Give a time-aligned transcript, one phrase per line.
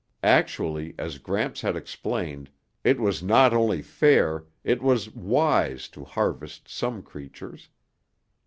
[0.23, 2.49] Actually, as Gramps had explained,
[2.83, 7.69] it was not only fair, it was wise to harvest some creatures.